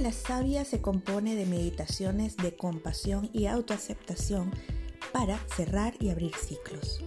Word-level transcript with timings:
la 0.00 0.12
Sabia 0.12 0.64
se 0.64 0.80
compone 0.80 1.34
de 1.34 1.44
meditaciones 1.44 2.38
de 2.38 2.56
compasión 2.56 3.28
y 3.34 3.46
autoaceptación 3.46 4.50
para 5.12 5.38
cerrar 5.54 5.94
y 6.00 6.08
abrir 6.08 6.34
ciclos. 6.34 7.04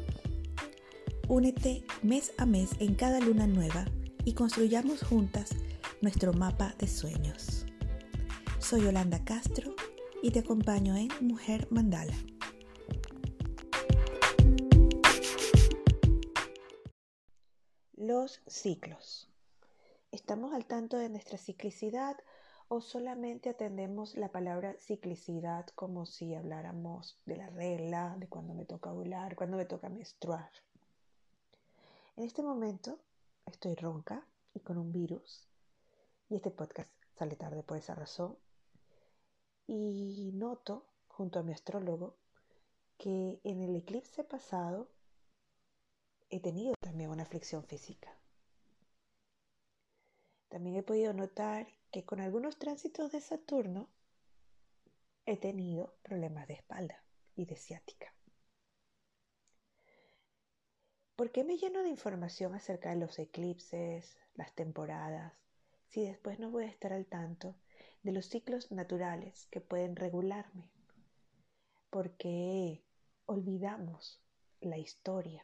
Únete 1.28 1.84
mes 2.04 2.34
a 2.38 2.46
mes 2.46 2.70
en 2.78 2.94
cada 2.94 3.20
luna 3.20 3.48
nueva 3.48 3.86
y 4.26 4.34
construyamos 4.34 5.02
juntas 5.02 5.56
nuestro 6.02 6.34
mapa 6.34 6.76
de 6.78 6.88
sueños. 6.88 7.66
Soy 8.60 8.84
Yolanda 8.84 9.24
Castro 9.26 9.74
y 10.22 10.30
te 10.30 10.40
acompaño 10.40 10.96
en 10.96 11.10
Mujer 11.22 11.68
Mandala. 11.72 12.14
Los 17.96 18.42
ciclos. 18.46 19.30
¿Estamos 20.12 20.54
al 20.54 20.66
tanto 20.66 20.98
de 20.98 21.10
nuestra 21.10 21.40
ciclicidad 21.40 22.18
o 22.76 22.82
solamente 22.82 23.50
atendemos 23.50 24.16
la 24.16 24.32
palabra 24.32 24.76
ciclicidad 24.80 25.68
como 25.76 26.08
si 26.08 26.34
habláramos 26.34 27.20
de 27.24 27.38
la 27.38 27.48
regla, 27.52 28.16
de 28.18 28.28
cuando 28.28 28.56
me 28.56 28.66
toca 28.66 28.92
ovular, 28.92 29.36
cuando 29.36 29.58
me 29.58 29.66
toca 29.66 29.90
menstruar? 29.90 30.50
En 32.16 32.24
este 32.24 32.42
momento 32.42 32.98
estoy 33.46 33.76
ronca 33.76 34.26
y 34.56 34.62
con 34.62 34.80
un 34.80 34.92
virus 34.92 35.48
y 36.30 36.38
este 36.38 36.50
podcast 36.50 36.90
sale 37.16 37.36
tarde 37.36 37.62
por 37.62 37.78
esa 37.78 37.94
razón 37.94 38.36
y 39.68 40.32
noto 40.34 40.88
junto 41.10 41.38
a 41.38 41.44
mi 41.44 41.52
astrólogo 41.52 42.16
que 42.98 43.40
en 43.44 43.62
el 43.62 43.76
eclipse 43.76 44.24
pasado 44.24 44.90
he 46.32 46.40
tenido 46.40 46.74
también 46.82 47.12
una 47.12 47.22
aflicción 47.22 47.64
física. 47.66 48.18
También 50.54 50.76
he 50.76 50.84
podido 50.84 51.14
notar 51.14 51.66
que 51.92 52.06
con 52.06 52.20
algunos 52.20 52.60
tránsitos 52.60 53.12
de 53.12 53.22
Saturno 53.22 53.90
he 55.26 55.36
tenido 55.36 55.96
problemas 56.04 56.48
de 56.48 56.54
espalda 56.54 57.04
y 57.36 57.46
de 57.46 57.56
ciática. 57.56 58.14
¿Por 61.16 61.32
qué 61.32 61.44
me 61.44 61.58
lleno 61.58 61.82
de 61.82 61.90
información 61.90 62.54
acerca 62.54 62.92
de 62.92 62.98
los 62.98 63.18
eclipses, 63.18 64.16
las 64.36 64.54
temporadas, 64.54 65.34
si 65.88 66.06
después 66.06 66.38
no 66.38 66.52
voy 66.52 66.66
a 66.66 66.70
estar 66.70 66.94
al 66.94 67.08
tanto 67.08 67.56
de 68.04 68.12
los 68.12 68.28
ciclos 68.28 68.72
naturales 68.72 69.48
que 69.48 69.60
pueden 69.60 69.96
regularme? 69.96 70.70
¿Por 71.90 72.12
qué 72.12 72.84
olvidamos 73.26 74.22
la 74.62 74.78
historia 74.78 75.44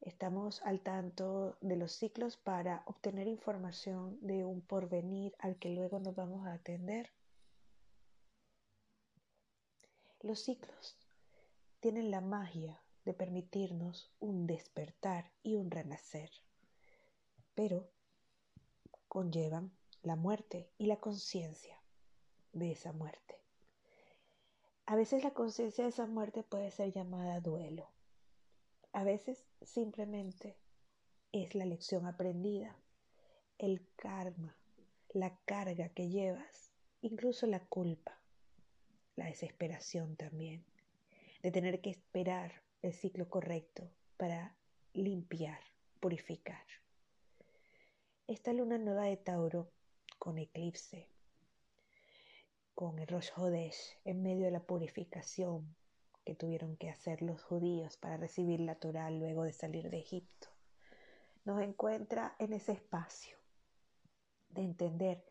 Estamos 0.00 0.62
al 0.62 0.80
tanto 0.80 1.58
de 1.60 1.76
los 1.76 1.92
ciclos 1.92 2.38
para 2.38 2.82
obtener 2.86 3.26
información 3.26 4.18
de 4.22 4.46
un 4.46 4.62
porvenir 4.62 5.34
al 5.38 5.58
que 5.58 5.68
luego 5.68 6.00
nos 6.00 6.14
vamos 6.14 6.46
a 6.46 6.54
atender. 6.54 7.12
Los 10.22 10.40
ciclos 10.40 10.96
tienen 11.80 12.10
la 12.10 12.22
magia 12.22 12.82
de 13.04 13.12
permitirnos 13.12 14.10
un 14.20 14.46
despertar 14.46 15.30
y 15.42 15.56
un 15.56 15.70
renacer, 15.70 16.30
pero 17.54 17.90
conllevan 19.08 19.70
la 20.02 20.16
muerte 20.16 20.70
y 20.78 20.86
la 20.86 20.96
conciencia 20.96 21.78
de 22.54 22.72
esa 22.72 22.92
muerte. 22.92 23.38
A 24.86 24.96
veces 24.96 25.24
la 25.24 25.34
conciencia 25.34 25.84
de 25.84 25.90
esa 25.90 26.06
muerte 26.06 26.42
puede 26.42 26.70
ser 26.70 26.90
llamada 26.90 27.40
duelo 27.40 27.90
a 28.92 29.04
veces 29.04 29.46
simplemente 29.62 30.56
es 31.32 31.54
la 31.54 31.64
lección 31.64 32.06
aprendida, 32.06 32.76
el 33.58 33.86
karma, 33.96 34.56
la 35.10 35.36
carga 35.44 35.90
que 35.90 36.08
llevas, 36.08 36.72
incluso 37.00 37.46
la 37.46 37.60
culpa, 37.60 38.20
la 39.16 39.26
desesperación 39.26 40.16
también, 40.16 40.64
de 41.42 41.50
tener 41.50 41.80
que 41.80 41.90
esperar 41.90 42.62
el 42.82 42.92
ciclo 42.92 43.28
correcto 43.28 43.90
para 44.16 44.56
limpiar, 44.92 45.60
purificar. 46.00 46.64
Esta 48.26 48.52
luna 48.52 48.78
nueva 48.78 49.04
de 49.04 49.16
Tauro 49.16 49.70
con 50.18 50.38
eclipse, 50.38 51.08
con 52.74 52.98
el 52.98 53.06
Rosh 53.06 53.30
Hodesh 53.36 53.98
en 54.04 54.22
medio 54.22 54.46
de 54.46 54.50
la 54.50 54.64
purificación, 54.64 55.74
que 56.24 56.34
tuvieron 56.34 56.76
que 56.76 56.90
hacer 56.90 57.22
los 57.22 57.42
judíos 57.42 57.96
para 57.96 58.16
recibir 58.16 58.60
la 58.60 58.74
Torah 58.74 59.10
luego 59.10 59.44
de 59.44 59.52
salir 59.52 59.90
de 59.90 59.98
Egipto. 59.98 60.48
Nos 61.44 61.62
encuentra 61.62 62.34
en 62.38 62.52
ese 62.52 62.72
espacio 62.72 63.36
de 64.50 64.62
entender 64.62 65.24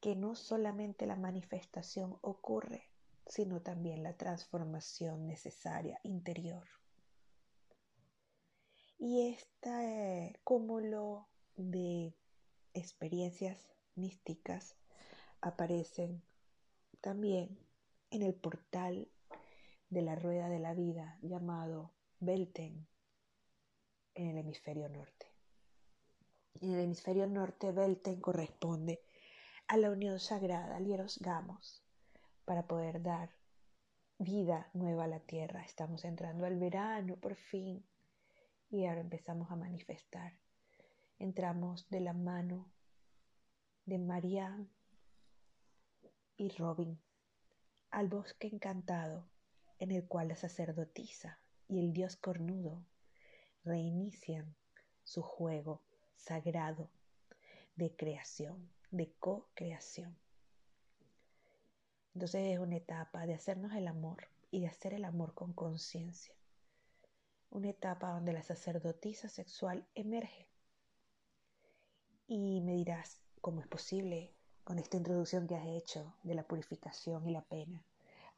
que 0.00 0.16
no 0.16 0.34
solamente 0.34 1.06
la 1.06 1.16
manifestación 1.16 2.18
ocurre, 2.22 2.88
sino 3.26 3.60
también 3.60 4.02
la 4.02 4.16
transformación 4.16 5.26
necesaria 5.26 6.00
interior. 6.02 6.66
Y 8.98 9.28
este 9.28 10.38
cúmulo 10.42 11.28
de 11.56 12.14
experiencias 12.74 13.68
místicas 13.94 14.74
aparecen 15.40 16.22
también 17.00 17.58
en 18.10 18.22
el 18.22 18.34
portal 18.34 19.08
de 19.90 20.02
la 20.02 20.14
rueda 20.14 20.48
de 20.48 20.58
la 20.58 20.74
vida 20.74 21.18
llamado 21.22 21.92
Belten 22.20 22.86
en 24.14 24.26
el 24.28 24.38
hemisferio 24.38 24.88
norte. 24.88 25.26
En 26.60 26.72
el 26.72 26.80
hemisferio 26.80 27.26
norte, 27.26 27.72
Belten 27.72 28.20
corresponde 28.20 29.00
a 29.66 29.76
la 29.76 29.90
unión 29.90 30.18
sagrada, 30.18 30.80
Lieros 30.80 31.18
Gamos, 31.20 31.82
para 32.44 32.66
poder 32.66 33.02
dar 33.02 33.30
vida 34.18 34.68
nueva 34.74 35.04
a 35.04 35.08
la 35.08 35.20
tierra. 35.20 35.62
Estamos 35.62 36.04
entrando 36.04 36.44
al 36.44 36.58
verano 36.58 37.16
por 37.16 37.36
fin 37.36 37.84
y 38.70 38.86
ahora 38.86 39.00
empezamos 39.00 39.50
a 39.50 39.56
manifestar. 39.56 40.32
Entramos 41.18 41.88
de 41.88 42.00
la 42.00 42.12
mano 42.12 42.70
de 43.86 43.98
Marianne 43.98 44.68
y 46.36 46.50
Robin 46.50 47.00
al 47.90 48.08
bosque 48.08 48.48
encantado 48.48 49.28
en 49.78 49.92
el 49.92 50.06
cual 50.06 50.28
la 50.28 50.36
sacerdotisa 50.36 51.38
y 51.68 51.78
el 51.78 51.92
dios 51.92 52.16
cornudo 52.16 52.84
reinician 53.64 54.56
su 55.04 55.22
juego 55.22 55.82
sagrado 56.16 56.90
de 57.76 57.94
creación, 57.94 58.70
de 58.90 59.12
co-creación. 59.18 60.16
Entonces 62.14 62.52
es 62.52 62.58
una 62.58 62.76
etapa 62.76 63.26
de 63.26 63.34
hacernos 63.34 63.72
el 63.74 63.86
amor 63.86 64.28
y 64.50 64.60
de 64.60 64.66
hacer 64.66 64.94
el 64.94 65.04
amor 65.04 65.34
con 65.34 65.52
conciencia. 65.52 66.34
Una 67.50 67.70
etapa 67.70 68.10
donde 68.10 68.32
la 68.32 68.42
sacerdotisa 68.42 69.28
sexual 69.28 69.86
emerge. 69.94 70.48
Y 72.26 72.60
me 72.60 72.72
dirás, 72.72 73.22
¿cómo 73.40 73.60
es 73.60 73.68
posible 73.68 74.34
con 74.64 74.78
esta 74.78 74.96
introducción 74.96 75.46
que 75.46 75.54
has 75.54 75.66
hecho 75.66 76.14
de 76.24 76.34
la 76.34 76.42
purificación 76.42 77.26
y 77.26 77.32
la 77.32 77.42
pena? 77.42 77.82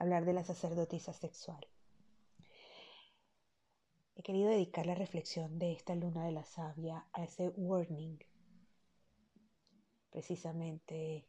Hablar 0.01 0.25
de 0.25 0.33
la 0.33 0.43
sacerdotisa 0.43 1.13
sexual. 1.13 1.61
He 4.17 4.23
querido 4.23 4.49
dedicar 4.49 4.87
la 4.87 4.95
reflexión 4.95 5.59
de 5.59 5.73
esta 5.73 5.95
luna 5.95 6.25
de 6.25 6.33
la 6.33 6.45
sabia 6.45 7.07
a 7.13 7.23
ese 7.23 7.51
warning. 7.51 8.19
Precisamente, 10.11 11.27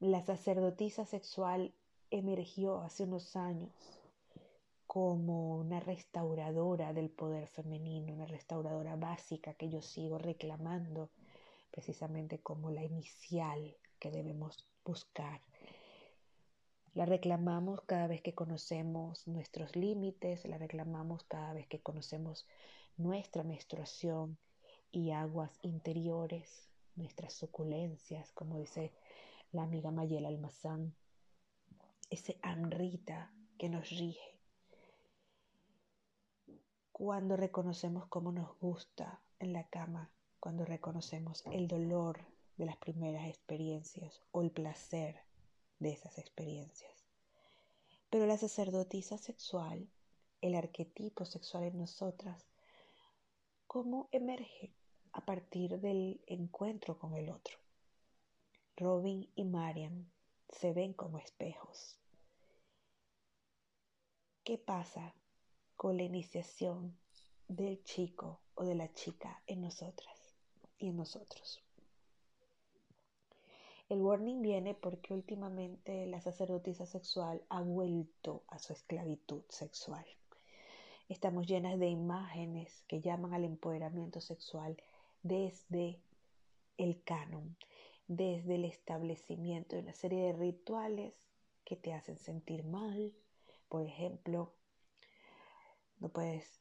la 0.00 0.22
sacerdotisa 0.22 1.06
sexual 1.06 1.74
emergió 2.10 2.82
hace 2.82 3.04
unos 3.04 3.34
años 3.36 3.72
como 4.86 5.56
una 5.56 5.80
restauradora 5.80 6.92
del 6.92 7.08
poder 7.08 7.46
femenino, 7.48 8.12
una 8.12 8.26
restauradora 8.26 8.96
básica 8.96 9.54
que 9.54 9.70
yo 9.70 9.80
sigo 9.80 10.18
reclamando 10.18 11.10
precisamente 11.70 12.40
como 12.40 12.70
la 12.70 12.84
inicial 12.84 13.76
que 13.98 14.10
debemos 14.10 14.68
buscar 14.84 15.40
la 16.94 17.06
reclamamos 17.06 17.80
cada 17.82 18.06
vez 18.08 18.20
que 18.20 18.34
conocemos 18.34 19.26
nuestros 19.28 19.76
límites, 19.76 20.44
la 20.46 20.58
reclamamos 20.58 21.22
cada 21.24 21.52
vez 21.52 21.66
que 21.68 21.80
conocemos 21.80 22.46
nuestra 22.96 23.44
menstruación 23.44 24.38
y 24.90 25.12
aguas 25.12 25.58
interiores, 25.62 26.68
nuestras 26.96 27.32
suculencias, 27.32 28.32
como 28.32 28.58
dice 28.58 28.92
la 29.52 29.62
amiga 29.62 29.90
Mayela 29.90 30.28
Almazán, 30.28 30.94
ese 32.10 32.38
amrita 32.42 33.32
que 33.56 33.68
nos 33.68 33.88
rige. 33.90 34.38
Cuando 36.90 37.36
reconocemos 37.36 38.06
cómo 38.08 38.32
nos 38.32 38.58
gusta 38.58 39.20
en 39.38 39.52
la 39.52 39.66
cama, 39.68 40.10
cuando 40.40 40.64
reconocemos 40.64 41.44
el 41.46 41.68
dolor 41.68 42.18
de 42.56 42.66
las 42.66 42.76
primeras 42.76 43.26
experiencias 43.28 44.20
o 44.32 44.42
el 44.42 44.50
placer 44.50 45.29
de 45.80 45.90
esas 45.90 46.18
experiencias. 46.18 46.92
Pero 48.10 48.26
la 48.26 48.38
sacerdotisa 48.38 49.18
sexual, 49.18 49.88
el 50.40 50.54
arquetipo 50.54 51.24
sexual 51.24 51.64
en 51.64 51.78
nosotras, 51.78 52.44
¿cómo 53.66 54.08
emerge 54.12 54.72
a 55.12 55.24
partir 55.24 55.80
del 55.80 56.20
encuentro 56.26 56.98
con 56.98 57.14
el 57.14 57.30
otro? 57.30 57.58
Robin 58.76 59.28
y 59.34 59.44
Marian 59.44 60.10
se 60.48 60.72
ven 60.72 60.92
como 60.92 61.18
espejos. 61.18 61.98
¿Qué 64.44 64.58
pasa 64.58 65.14
con 65.76 65.96
la 65.96 66.02
iniciación 66.02 66.98
del 67.46 67.82
chico 67.84 68.40
o 68.54 68.64
de 68.64 68.74
la 68.74 68.92
chica 68.92 69.42
en 69.46 69.60
nosotras 69.60 70.34
y 70.78 70.88
en 70.88 70.96
nosotros? 70.96 71.62
El 73.90 74.02
warning 74.02 74.40
viene 74.40 74.74
porque 74.74 75.12
últimamente 75.12 76.06
la 76.06 76.20
sacerdotisa 76.20 76.86
sexual 76.86 77.42
ha 77.48 77.60
vuelto 77.60 78.44
a 78.46 78.60
su 78.60 78.72
esclavitud 78.72 79.42
sexual. 79.48 80.06
Estamos 81.08 81.48
llenas 81.48 81.76
de 81.76 81.88
imágenes 81.88 82.84
que 82.86 83.00
llaman 83.00 83.34
al 83.34 83.42
empoderamiento 83.42 84.20
sexual 84.20 84.80
desde 85.24 85.98
el 86.78 87.02
canon, 87.02 87.56
desde 88.06 88.54
el 88.54 88.64
establecimiento 88.64 89.74
de 89.74 89.82
una 89.82 89.92
serie 89.92 90.22
de 90.22 90.34
rituales 90.34 91.16
que 91.64 91.74
te 91.74 91.92
hacen 91.92 92.16
sentir 92.16 92.62
mal. 92.62 93.12
Por 93.68 93.84
ejemplo, 93.84 94.52
no 95.98 96.10
puedes 96.10 96.60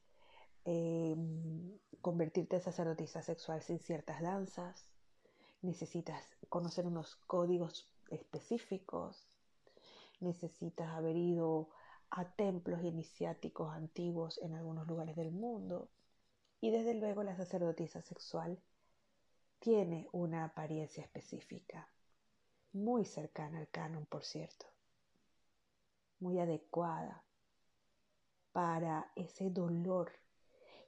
em, 0.65 1.77
convertirte 2.01 2.55
en 2.55 2.63
sacerdotisa 2.63 3.21
sexual 3.21 3.61
sin 3.61 3.77
ciertas 3.77 4.19
danzas, 4.19 4.87
necesitas 5.61 6.23
conocer 6.49 6.85
unos 6.85 7.15
códigos 7.27 7.89
específicos, 8.09 9.27
necesitas 10.19 10.89
haber 10.89 11.15
ido 11.15 11.69
a 12.09 12.25
templos 12.25 12.83
iniciáticos 12.83 13.73
antiguos 13.73 14.39
en 14.39 14.53
algunos 14.53 14.87
lugares 14.87 15.15
del 15.15 15.31
mundo. 15.31 15.89
Y 16.61 16.71
desde 16.71 16.93
luego 16.93 17.23
la 17.23 17.35
sacerdotisa 17.35 18.01
sexual 18.01 18.59
tiene 19.59 20.07
una 20.11 20.45
apariencia 20.45 21.03
específica, 21.03 21.89
muy 22.73 23.05
cercana 23.05 23.59
al 23.59 23.69
canon, 23.69 24.05
por 24.05 24.23
cierto, 24.23 24.65
muy 26.19 26.39
adecuada 26.39 27.23
para 28.51 29.11
ese 29.15 29.49
dolor 29.49 30.11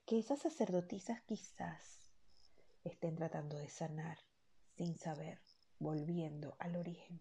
que 0.06 0.20
esas 0.20 0.40
sacerdotisas 0.40 1.22
quizás 1.22 2.00
estén 2.84 3.16
tratando 3.16 3.58
de 3.58 3.70
sanar 3.70 4.18
sin 4.76 4.98
saber, 4.98 5.40
volviendo 5.80 6.56
al 6.60 6.76
origen. 6.76 7.20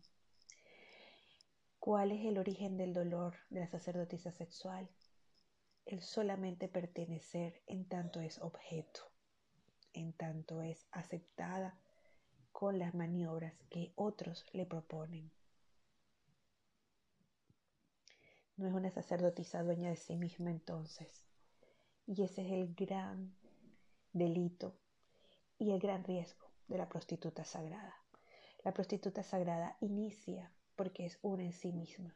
¿Cuál 1.79 2.13
es 2.13 2.25
el 2.27 2.39
origen 2.39 2.77
del 2.77 2.93
dolor 2.93 3.37
de 3.49 3.61
la 3.61 3.67
sacerdotisa 3.67 4.33
sexual? 4.33 4.89
El 5.87 6.03
solamente 6.03 6.69
pertenecer 6.69 7.63
en 7.67 7.87
tanto 7.87 8.21
es 8.21 8.39
objeto, 8.41 9.01
en 9.95 10.13
tanto 10.13 10.61
es 10.61 10.87
aceptada 10.93 11.79
con 12.53 12.79
las 12.79 12.95
maniobras 12.95 13.55
que 13.71 13.93
otros 13.97 14.45
le 14.53 14.67
proponen. 14.67 15.33
No 18.57 18.67
es 18.67 18.75
una 18.75 18.91
sacerdotisa 18.91 19.63
dueña 19.63 19.89
de 19.89 19.97
sí 19.97 20.17
misma 20.17 20.51
entonces. 20.51 21.25
Y 22.07 22.25
ese 22.25 22.43
es 22.43 22.53
el 22.53 22.75
gran 22.75 23.35
delito 24.13 24.77
y 25.59 25.71
el 25.71 25.79
gran 25.79 26.05
riesgo 26.05 26.50
de 26.71 26.79
la 26.79 26.89
prostituta 26.89 27.45
sagrada. 27.45 27.97
La 28.63 28.73
prostituta 28.73 29.23
sagrada 29.25 29.77
inicia 29.81 30.51
porque 30.77 31.05
es 31.05 31.19
una 31.21 31.43
en 31.43 31.53
sí 31.53 31.73
misma. 31.73 32.15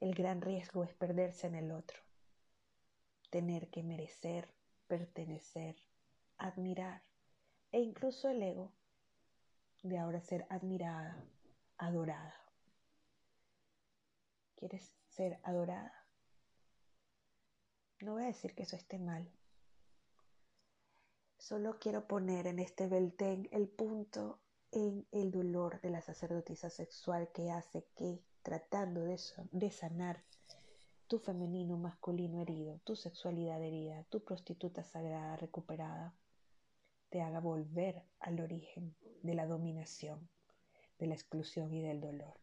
El 0.00 0.14
gran 0.14 0.40
riesgo 0.40 0.82
es 0.84 0.94
perderse 0.94 1.46
en 1.46 1.54
el 1.54 1.70
otro, 1.70 2.00
tener 3.28 3.68
que 3.68 3.82
merecer, 3.82 4.48
pertenecer, 4.88 5.76
admirar 6.38 7.02
e 7.72 7.80
incluso 7.80 8.30
el 8.30 8.42
ego 8.42 8.72
de 9.82 9.98
ahora 9.98 10.20
ser 10.22 10.46
admirada, 10.48 11.22
adorada. 11.76 12.34
¿Quieres 14.56 14.94
ser 15.08 15.38
adorada? 15.42 15.92
No 18.00 18.14
voy 18.14 18.22
a 18.22 18.26
decir 18.26 18.54
que 18.54 18.62
eso 18.62 18.76
esté 18.76 18.98
mal, 18.98 19.30
Solo 21.40 21.78
quiero 21.78 22.06
poner 22.06 22.46
en 22.46 22.58
este 22.58 22.86
beltén 22.86 23.48
el 23.50 23.66
punto 23.66 24.40
en 24.72 25.06
el 25.10 25.30
dolor 25.30 25.80
de 25.80 25.88
la 25.88 26.02
sacerdotisa 26.02 26.68
sexual 26.68 27.30
que 27.32 27.50
hace 27.50 27.86
que, 27.96 28.20
tratando 28.42 29.04
de, 29.04 29.18
de 29.50 29.70
sanar 29.70 30.22
tu 31.08 31.18
femenino 31.18 31.78
masculino 31.78 32.42
herido, 32.42 32.78
tu 32.84 32.94
sexualidad 32.94 33.62
herida, 33.62 34.04
tu 34.10 34.22
prostituta 34.22 34.84
sagrada 34.84 35.38
recuperada, 35.38 36.14
te 37.08 37.22
haga 37.22 37.40
volver 37.40 38.04
al 38.18 38.38
origen 38.38 38.94
de 39.22 39.32
la 39.32 39.46
dominación, 39.46 40.28
de 40.98 41.06
la 41.06 41.14
exclusión 41.14 41.72
y 41.72 41.80
del 41.80 42.02
dolor. 42.02 42.38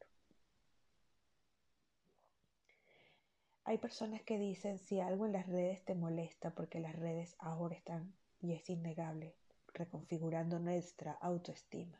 Hay 3.63 3.77
personas 3.77 4.23
que 4.23 4.39
dicen 4.39 4.79
si 4.79 4.99
algo 4.99 5.27
en 5.27 5.33
las 5.33 5.45
redes 5.45 5.85
te 5.85 5.93
molesta 5.93 6.49
porque 6.55 6.79
las 6.79 6.95
redes 6.95 7.35
ahora 7.37 7.75
están 7.75 8.11
y 8.39 8.53
es 8.53 8.69
innegable, 8.69 9.35
reconfigurando 9.73 10.59
nuestra 10.59 11.13
autoestima. 11.13 11.99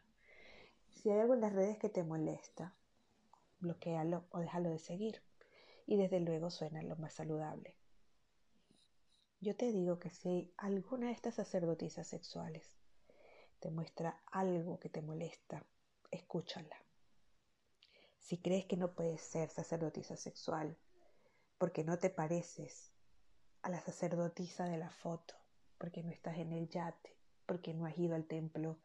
Si 0.92 1.10
hay 1.10 1.19
algo 1.19 1.34
en 1.34 1.42
las 1.42 1.54
redes 1.54 1.78
que 1.78 1.89
te 1.89 2.04
molesta, 2.04 2.75
bloquealo 3.60 4.25
o 4.31 4.39
déjalo 4.39 4.69
de 4.69 4.80
seguir. 4.80 5.22
Y 5.86 5.95
desde 5.95 6.19
luego 6.19 6.50
suena 6.50 6.81
lo 6.81 6.98
más 6.98 7.13
saludable. 7.13 7.75
Yo 9.39 9.56
te 9.56 9.72
digo 9.72 10.00
que 10.00 10.10
si 10.10 10.51
alguna 10.57 11.07
de 11.07 11.13
estas 11.13 11.36
sacerdotisas 11.36 12.07
sexuales 12.07 12.69
te 13.60 13.69
muestra 13.69 14.22
algo 14.31 14.80
que 14.80 14.89
te 14.89 15.01
molesta, 15.01 15.66
escúchala. 16.12 16.75
Si 18.19 18.38
crees 18.39 18.66
que 18.66 18.75
no 18.75 18.94
puedes 18.94 19.22
ser 19.22 19.50
sacerdotisa 19.50 20.18
sexual 20.18 20.78
porque 21.57 21.86
no 21.86 21.98
te 21.98 22.10
pareces 22.10 22.92
a 23.62 23.69
la 23.69 23.80
sacerdotisa 23.80 24.66
de 24.66 24.78
la 24.78 24.89
foto, 24.89 25.36
porque 25.77 26.03
no 26.03 26.12
estás 26.12 26.38
en 26.38 26.51
el 26.51 26.69
yate, 26.69 27.15
porque 27.45 27.74
no 27.74 27.85
has 27.85 27.97
ido 27.97 28.15
al 28.15 28.25
templo 28.25 28.77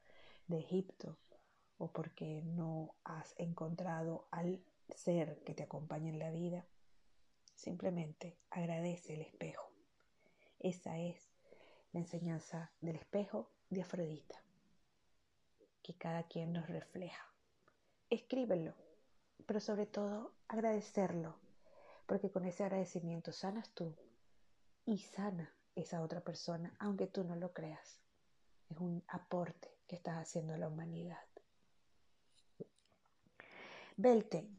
de 0.46 0.58
Egipto 0.58 1.18
o 1.78 1.92
porque 1.92 2.42
no 2.42 2.94
has 3.04 3.34
encontrado 3.38 4.26
al 4.30 4.62
ser 4.88 5.42
que 5.44 5.54
te 5.54 5.64
acompaña 5.64 6.10
en 6.10 6.18
la 6.18 6.30
vida. 6.30 6.66
Simplemente 7.54 8.38
agradece 8.50 9.14
el 9.14 9.22
espejo. 9.22 9.70
Esa 10.58 10.98
es 10.98 11.28
la 11.92 12.00
enseñanza 12.00 12.70
del 12.80 12.96
espejo 12.96 13.50
de 13.68 13.82
Afrodita, 13.82 14.42
que 15.82 15.94
cada 15.94 16.22
quien 16.24 16.52
nos 16.52 16.68
refleja. 16.68 17.26
Escríbelo, 18.10 18.74
pero 19.46 19.60
sobre 19.60 19.86
todo 19.86 20.34
agradecerlo, 20.48 21.36
porque 22.06 22.30
con 22.30 22.44
ese 22.44 22.64
agradecimiento 22.64 23.32
sanas 23.32 23.70
tú 23.70 23.96
y 24.84 24.98
sana 24.98 25.52
esa 25.74 26.02
otra 26.02 26.20
persona, 26.20 26.74
aunque 26.78 27.06
tú 27.06 27.24
no 27.24 27.36
lo 27.36 27.52
creas. 27.52 28.00
Es 28.70 28.78
un 28.78 29.02
aporte 29.08 29.70
que 29.86 29.96
estás 29.96 30.16
haciendo 30.16 30.54
a 30.54 30.58
la 30.58 30.68
humanidad. 30.68 31.18
Belten, 33.96 34.56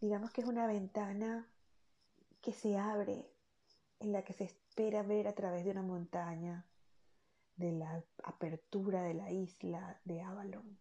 digamos 0.00 0.30
que 0.30 0.42
es 0.42 0.46
una 0.46 0.66
ventana 0.66 1.48
que 2.42 2.52
se 2.52 2.76
abre 2.76 3.30
en 3.98 4.12
la 4.12 4.22
que 4.22 4.34
se 4.34 4.44
espera 4.44 5.02
ver 5.02 5.26
a 5.26 5.34
través 5.34 5.64
de 5.64 5.70
una 5.70 5.82
montaña 5.82 6.66
de 7.56 7.72
la 7.72 8.04
apertura 8.22 9.02
de 9.02 9.14
la 9.14 9.30
isla 9.30 9.98
de 10.04 10.20
Avalon. 10.20 10.78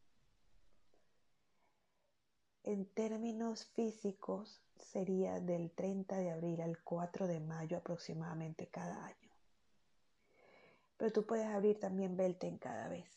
En 2.63 2.85
términos 2.85 3.65
físicos 3.65 4.61
sería 4.77 5.39
del 5.39 5.71
30 5.71 6.17
de 6.17 6.31
abril 6.31 6.61
al 6.61 6.83
4 6.83 7.27
de 7.27 7.39
mayo 7.39 7.77
aproximadamente 7.77 8.67
cada 8.67 9.05
año. 9.05 9.24
Pero 10.97 11.11
tú 11.11 11.25
puedes 11.25 11.47
abrir 11.47 11.79
también 11.79 12.15
Belten 12.15 12.57
cada 12.57 12.87
vez 12.87 13.09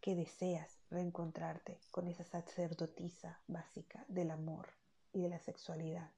que 0.00 0.14
deseas 0.14 0.78
reencontrarte 0.90 1.80
con 1.90 2.06
esa 2.06 2.22
sacerdotisa 2.24 3.40
básica 3.48 4.04
del 4.06 4.30
amor 4.30 4.68
y 5.12 5.22
de 5.22 5.28
la 5.28 5.40
sexualidad, 5.40 6.10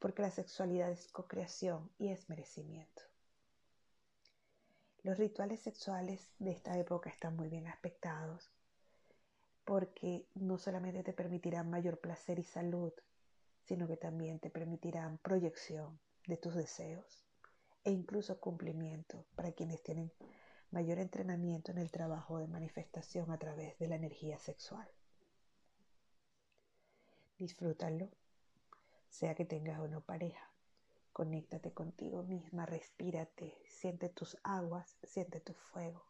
porque 0.00 0.22
la 0.22 0.30
sexualidad 0.30 0.90
es 0.90 1.06
co-creación 1.08 1.88
y 1.98 2.08
es 2.08 2.28
merecimiento. 2.28 3.02
Los 5.04 5.18
rituales 5.18 5.60
sexuales 5.60 6.32
de 6.40 6.50
esta 6.50 6.76
época 6.76 7.08
están 7.10 7.36
muy 7.36 7.48
bien 7.48 7.68
aspectados, 7.68 8.50
porque 9.64 10.26
no 10.34 10.58
solamente 10.58 11.04
te 11.04 11.12
permitirán 11.12 11.70
mayor 11.70 12.00
placer 12.00 12.40
y 12.40 12.44
salud, 12.44 12.92
sino 13.66 13.86
que 13.86 13.96
también 13.96 14.40
te 14.40 14.50
permitirán 14.50 15.18
proyección 15.18 16.00
de 16.26 16.36
tus 16.36 16.54
deseos 16.56 17.25
e 17.86 17.92
incluso 17.92 18.40
cumplimiento 18.40 19.24
para 19.36 19.52
quienes 19.52 19.80
tienen 19.80 20.12
mayor 20.72 20.98
entrenamiento 20.98 21.70
en 21.70 21.78
el 21.78 21.92
trabajo 21.92 22.38
de 22.38 22.48
manifestación 22.48 23.30
a 23.30 23.38
través 23.38 23.78
de 23.78 23.86
la 23.86 23.94
energía 23.94 24.40
sexual. 24.40 24.88
Disfrútalo, 27.38 28.10
sea 29.08 29.36
que 29.36 29.44
tengas 29.44 29.78
o 29.78 29.86
no 29.86 30.00
pareja. 30.00 30.50
Conéctate 31.12 31.72
contigo 31.72 32.24
misma, 32.24 32.66
respírate, 32.66 33.54
siente 33.68 34.08
tus 34.08 34.36
aguas, 34.42 34.98
siente 35.04 35.38
tu 35.38 35.54
fuego. 35.54 36.04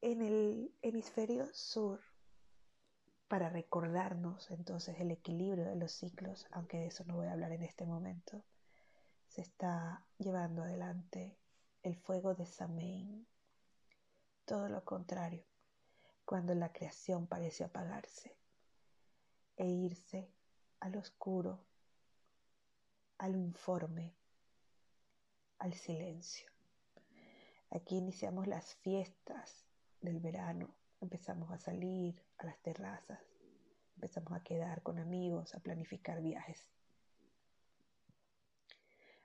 En 0.00 0.22
el 0.22 0.74
hemisferio 0.82 1.46
sur, 1.52 2.00
para 3.30 3.48
recordarnos 3.48 4.50
entonces 4.50 4.98
el 4.98 5.12
equilibrio 5.12 5.64
de 5.64 5.76
los 5.76 5.92
ciclos, 5.92 6.48
aunque 6.50 6.78
de 6.78 6.86
eso 6.88 7.04
no 7.04 7.14
voy 7.14 7.28
a 7.28 7.32
hablar 7.32 7.52
en 7.52 7.62
este 7.62 7.86
momento, 7.86 8.42
se 9.28 9.40
está 9.40 10.04
llevando 10.18 10.64
adelante 10.64 11.38
el 11.84 11.94
fuego 11.94 12.34
de 12.34 12.44
Samain. 12.44 13.24
Todo 14.44 14.68
lo 14.68 14.84
contrario, 14.84 15.44
cuando 16.24 16.56
la 16.56 16.72
creación 16.72 17.28
parece 17.28 17.62
apagarse 17.62 18.34
e 19.56 19.64
irse 19.64 20.28
al 20.80 20.96
oscuro, 20.96 21.60
al 23.18 23.36
informe, 23.36 24.12
al 25.60 25.74
silencio. 25.74 26.50
Aquí 27.70 27.96
iniciamos 27.96 28.48
las 28.48 28.74
fiestas 28.74 29.66
del 30.00 30.18
verano, 30.18 30.74
empezamos 31.00 31.52
a 31.52 31.58
salir 31.58 32.20
a 32.40 32.46
las 32.46 32.58
terrazas, 32.58 33.20
empezamos 33.96 34.32
a 34.32 34.42
quedar 34.42 34.82
con 34.82 34.98
amigos, 34.98 35.54
a 35.54 35.60
planificar 35.60 36.22
viajes. 36.22 36.70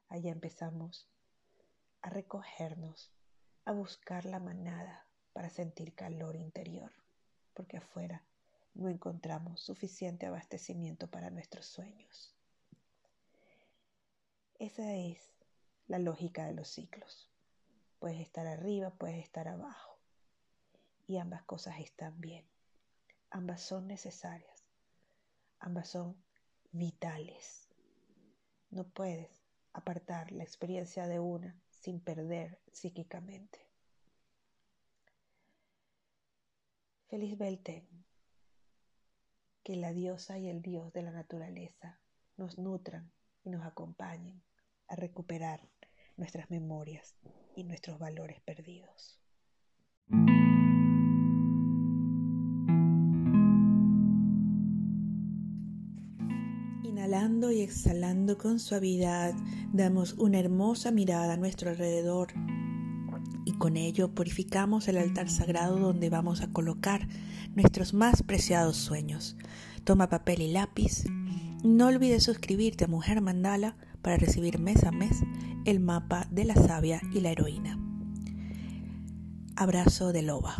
Allá 0.09 0.31
empezamos 0.31 1.07
a 2.01 2.09
recogernos, 2.09 3.11
a 3.63 3.71
buscar 3.71 4.25
la 4.25 4.39
manada 4.39 5.05
para 5.33 5.49
sentir 5.49 5.95
calor 5.95 6.35
interior, 6.35 6.91
porque 7.53 7.77
afuera 7.77 8.23
no 8.73 8.89
encontramos 8.89 9.61
suficiente 9.61 10.25
abastecimiento 10.25 11.07
para 11.09 11.29
nuestros 11.29 11.65
sueños. 11.65 12.35
Esa 14.59 14.93
es 14.93 15.33
la 15.87 15.99
lógica 15.99 16.45
de 16.45 16.53
los 16.53 16.67
ciclos. 16.67 17.29
Puedes 17.99 18.19
estar 18.19 18.45
arriba, 18.45 18.91
puedes 18.91 19.23
estar 19.23 19.47
abajo. 19.47 19.97
Y 21.07 21.17
ambas 21.17 21.43
cosas 21.43 21.79
están 21.79 22.19
bien. 22.19 22.45
Ambas 23.35 23.63
son 23.63 23.85
necesarias. 23.85 24.63
Ambas 25.59 25.89
son 25.89 26.15
vitales. 26.71 27.67
No 28.69 28.87
puedes 28.87 29.43
apartar 29.73 30.31
la 30.31 30.45
experiencia 30.45 31.05
de 31.05 31.19
una 31.19 31.53
sin 31.69 31.99
perder 31.99 32.61
psíquicamente. 32.71 33.59
Feliz 37.09 37.37
Belten, 37.37 37.85
que 39.63 39.75
la 39.75 39.91
diosa 39.91 40.37
y 40.37 40.47
el 40.47 40.61
dios 40.61 40.93
de 40.93 41.01
la 41.01 41.11
naturaleza 41.11 41.99
nos 42.37 42.57
nutran 42.57 43.11
y 43.43 43.49
nos 43.49 43.65
acompañen 43.65 44.41
a 44.87 44.95
recuperar 44.95 45.67
nuestras 46.15 46.49
memorias 46.49 47.17
y 47.53 47.65
nuestros 47.65 47.99
valores 47.99 48.39
perdidos. 48.39 49.19
Y 57.15 57.61
exhalando 57.61 58.37
con 58.37 58.59
suavidad, 58.59 59.33
damos 59.71 60.15
una 60.17 60.37
hermosa 60.37 60.91
mirada 60.91 61.35
a 61.35 61.37
nuestro 61.37 61.69
alrededor 61.69 62.33
y 63.45 63.53
con 63.53 63.77
ello 63.77 64.13
purificamos 64.13 64.89
el 64.89 64.97
altar 64.97 65.29
sagrado 65.29 65.79
donde 65.79 66.09
vamos 66.09 66.41
a 66.41 66.51
colocar 66.51 67.07
nuestros 67.55 67.93
más 67.93 68.21
preciados 68.21 68.75
sueños. 68.75 69.37
Toma 69.85 70.09
papel 70.09 70.41
y 70.41 70.51
lápiz. 70.51 71.05
No 71.63 71.87
olvides 71.87 72.23
suscribirte 72.23 72.83
a 72.83 72.89
Mujer 72.89 73.21
Mandala 73.21 73.77
para 74.01 74.17
recibir 74.17 74.59
mes 74.59 74.83
a 74.83 74.91
mes 74.91 75.21
el 75.63 75.79
mapa 75.79 76.27
de 76.31 76.43
la 76.43 76.55
sabia 76.55 77.01
y 77.13 77.21
la 77.21 77.31
heroína. 77.31 77.79
Abrazo 79.55 80.11
de 80.11 80.21
loba. 80.21 80.57